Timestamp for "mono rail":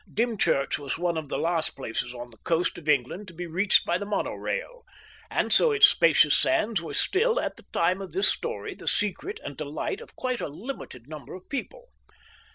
4.07-4.83